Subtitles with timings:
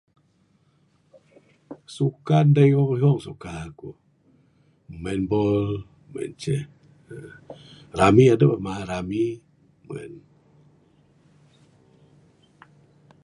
[1.95, 5.63] Sukan da ihong ihong suka ku...main bol
[6.11, 9.23] meng en ceh...Rami adeh mah rami
[9.87, 10.13] meng en.